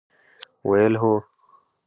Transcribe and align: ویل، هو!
ویل، 0.69 0.93
هو! 1.01 1.13